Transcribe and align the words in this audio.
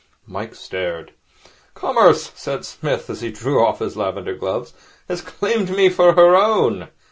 Mike 0.25 0.55
stared. 0.55 1.13
'Commerce,' 1.75 2.31
said 2.33 2.65
Psmith, 2.65 3.07
as 3.07 3.21
he 3.21 3.29
drew 3.31 3.63
off 3.63 3.77
his 3.77 3.95
lavender 3.95 4.33
gloves, 4.33 4.73
'has 5.07 5.21
claimed 5.21 5.69
me 5.69 5.89
for 5.89 6.13
her 6.13 6.35
own. 6.35 6.87